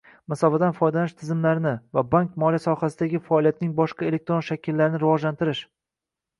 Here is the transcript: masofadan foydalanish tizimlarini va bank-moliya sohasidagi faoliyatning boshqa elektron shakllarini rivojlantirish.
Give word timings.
masofadan 0.31 0.71
foydalanish 0.77 1.13
tizimlarini 1.19 1.73
va 1.99 2.03
bank-moliya 2.15 2.63
sohasidagi 2.65 3.23
faoliyatning 3.29 3.77
boshqa 3.83 4.11
elektron 4.11 4.45
shakllarini 4.51 5.07
rivojlantirish. 5.07 5.67